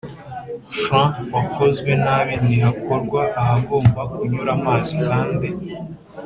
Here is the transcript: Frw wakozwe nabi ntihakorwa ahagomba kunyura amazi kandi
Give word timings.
Frw 0.81 0.93
wakozwe 1.33 1.91
nabi 2.03 2.33
ntihakorwa 2.43 3.21
ahagomba 3.41 4.01
kunyura 4.13 4.49
amazi 4.57 4.93
kandi 5.07 5.47